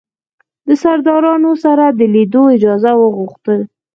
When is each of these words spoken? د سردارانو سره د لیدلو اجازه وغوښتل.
د 0.67 0.69
سردارانو 0.83 1.51
سره 1.63 1.85
د 1.89 2.01
لیدلو 2.13 2.41
اجازه 2.55 2.91
وغوښتل. 2.97 3.59